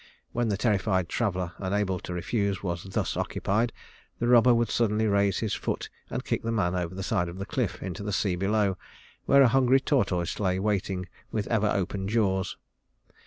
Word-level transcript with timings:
When 0.31 0.47
the 0.49 0.57
terrified 0.57 1.07
traveler, 1.09 1.51
unable 1.59 1.99
to 1.99 2.11
refuse, 2.15 2.63
was 2.63 2.85
thus 2.85 3.15
occupied, 3.15 3.71
the 4.17 4.25
robber 4.27 4.51
would 4.51 4.71
suddenly 4.71 5.05
raise 5.05 5.37
his 5.37 5.53
foot 5.53 5.91
and 6.09 6.25
kick 6.25 6.41
the 6.41 6.51
man 6.51 6.73
over 6.73 6.95
the 6.95 7.03
side 7.03 7.29
of 7.29 7.37
the 7.37 7.45
cliff 7.45 7.83
into 7.83 8.01
the 8.01 8.11
sea 8.11 8.35
below, 8.35 8.79
where 9.27 9.43
a 9.43 9.47
hungry 9.47 9.79
tortoise 9.79 10.39
lay 10.39 10.57
waiting 10.57 11.05
with 11.31 11.45
ever 11.49 11.69
open 11.69 12.07
jaws. 12.07 12.57